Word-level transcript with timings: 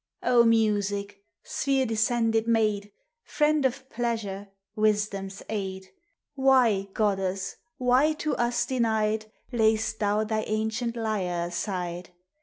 O 0.23 0.43
Music! 0.43 1.19
sphere 1.43 1.85
descended 1.85 2.47
maid, 2.47 2.91
Friend 3.23 3.63
of 3.65 3.87
pleasure, 3.91 4.47
wisdom's 4.75 5.43
aid! 5.47 5.83
THE 6.35 6.41
ARTS. 6.41 6.87
371 6.87 6.87
Why, 6.87 6.89
goddess, 7.15 7.55
why, 7.77 8.13
to 8.13 8.35
us 8.37 8.65
denied, 8.65 9.27
Lay'st 9.51 9.99
thou 9.99 10.23
thy 10.23 10.41
ancient 10.47 10.95
lyre 10.95 11.45
aside? 11.49 12.09